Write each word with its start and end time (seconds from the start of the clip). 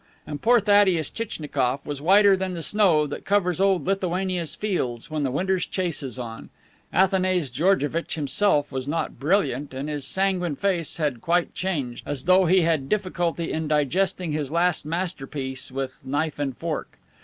And 0.25 0.41
poor 0.41 0.59
Thaddeus 0.59 1.11
Tchitchnikoff 1.11 1.85
was 1.85 2.01
whiter 2.01 2.35
than 2.35 2.55
the 2.55 2.63
snow 2.63 3.05
that 3.05 3.23
covers 3.23 3.61
old 3.61 3.85
Lithuania's 3.85 4.55
fields 4.55 5.11
when 5.11 5.21
the 5.21 5.29
winter's 5.29 5.63
chase 5.67 6.01
is 6.01 6.17
on. 6.17 6.49
Athanase 6.91 7.51
Georgevitch 7.51 8.15
himself 8.15 8.71
was 8.71 8.87
not 8.87 9.19
brilliant, 9.19 9.75
and 9.75 9.89
his 9.89 10.03
sanguine 10.07 10.55
face 10.55 10.97
had 10.97 11.21
quite 11.21 11.53
changed, 11.53 12.01
as 12.07 12.23
though 12.23 12.45
he 12.47 12.61
had 12.63 12.89
difficulty 12.89 13.51
in 13.51 13.67
digesting 13.67 14.31
his 14.31 14.51
last 14.51 14.85
masterpiece 14.85 15.71
with 15.71 16.03
knife 16.03 16.39
and 16.39 16.57
fork. 16.57 16.97